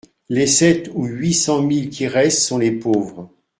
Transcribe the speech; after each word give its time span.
Les 0.29 0.47
sept 0.47 0.89
ou 0.95 1.05
huit 1.05 1.35
cent 1.35 1.61
mille 1.61 1.91
qui 1.91 2.07
restent 2.07 2.41
sont 2.41 2.57
les 2.57 2.71
pauvres. 2.71 3.29